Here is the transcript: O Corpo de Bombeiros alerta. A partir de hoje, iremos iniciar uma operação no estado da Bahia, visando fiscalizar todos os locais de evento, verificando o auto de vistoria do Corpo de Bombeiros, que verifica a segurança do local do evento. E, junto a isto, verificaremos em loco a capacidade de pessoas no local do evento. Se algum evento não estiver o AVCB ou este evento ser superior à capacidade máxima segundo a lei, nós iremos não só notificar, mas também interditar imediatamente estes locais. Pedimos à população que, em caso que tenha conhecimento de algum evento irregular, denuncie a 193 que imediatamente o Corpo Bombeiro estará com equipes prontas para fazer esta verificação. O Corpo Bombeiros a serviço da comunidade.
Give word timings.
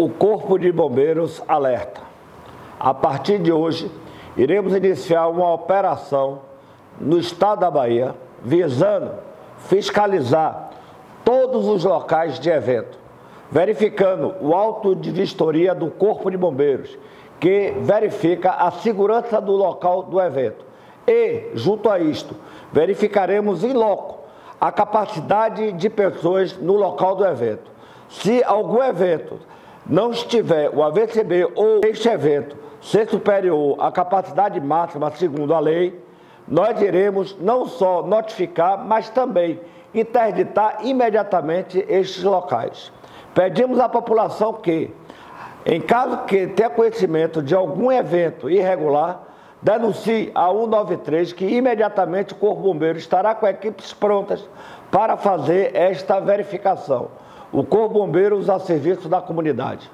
O 0.00 0.08
Corpo 0.08 0.56
de 0.56 0.70
Bombeiros 0.70 1.42
alerta. 1.48 2.00
A 2.78 2.94
partir 2.94 3.36
de 3.40 3.50
hoje, 3.50 3.90
iremos 4.36 4.72
iniciar 4.72 5.26
uma 5.26 5.52
operação 5.52 6.42
no 7.00 7.18
estado 7.18 7.62
da 7.62 7.68
Bahia, 7.68 8.14
visando 8.40 9.10
fiscalizar 9.56 10.70
todos 11.24 11.66
os 11.66 11.82
locais 11.82 12.38
de 12.38 12.48
evento, 12.48 12.96
verificando 13.50 14.36
o 14.40 14.54
auto 14.54 14.94
de 14.94 15.10
vistoria 15.10 15.74
do 15.74 15.90
Corpo 15.90 16.30
de 16.30 16.36
Bombeiros, 16.36 16.96
que 17.40 17.74
verifica 17.80 18.52
a 18.52 18.70
segurança 18.70 19.40
do 19.40 19.50
local 19.50 20.04
do 20.04 20.20
evento. 20.20 20.64
E, 21.08 21.50
junto 21.54 21.90
a 21.90 21.98
isto, 21.98 22.36
verificaremos 22.72 23.64
em 23.64 23.72
loco 23.72 24.20
a 24.60 24.70
capacidade 24.70 25.72
de 25.72 25.90
pessoas 25.90 26.56
no 26.56 26.74
local 26.74 27.16
do 27.16 27.26
evento. 27.26 27.68
Se 28.08 28.44
algum 28.44 28.80
evento 28.80 29.40
não 29.88 30.10
estiver 30.10 30.68
o 30.74 30.82
AVCB 30.82 31.52
ou 31.54 31.80
este 31.84 32.08
evento 32.08 32.56
ser 32.80 33.08
superior 33.08 33.76
à 33.80 33.90
capacidade 33.90 34.60
máxima 34.60 35.10
segundo 35.12 35.54
a 35.54 35.60
lei, 35.60 35.98
nós 36.46 36.80
iremos 36.80 37.36
não 37.40 37.66
só 37.66 38.02
notificar, 38.02 38.84
mas 38.84 39.08
também 39.08 39.60
interditar 39.94 40.78
imediatamente 40.84 41.84
estes 41.88 42.22
locais. 42.22 42.92
Pedimos 43.34 43.78
à 43.80 43.88
população 43.88 44.54
que, 44.54 44.90
em 45.64 45.80
caso 45.80 46.18
que 46.24 46.46
tenha 46.48 46.70
conhecimento 46.70 47.42
de 47.42 47.54
algum 47.54 47.90
evento 47.90 48.48
irregular, 48.50 49.22
denuncie 49.60 50.30
a 50.34 50.48
193 50.48 51.32
que 51.32 51.44
imediatamente 51.44 52.32
o 52.32 52.36
Corpo 52.36 52.62
Bombeiro 52.62 52.98
estará 52.98 53.34
com 53.34 53.46
equipes 53.46 53.92
prontas 53.92 54.48
para 54.90 55.16
fazer 55.16 55.74
esta 55.74 56.20
verificação. 56.20 57.08
O 57.50 57.64
Corpo 57.64 57.94
Bombeiros 57.94 58.50
a 58.50 58.58
serviço 58.58 59.08
da 59.08 59.22
comunidade. 59.22 59.90